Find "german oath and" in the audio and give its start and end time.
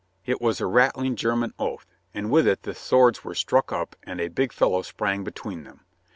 1.15-2.31